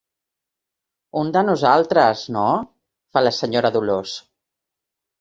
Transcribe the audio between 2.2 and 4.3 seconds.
no? —fa la senyora Dolors—.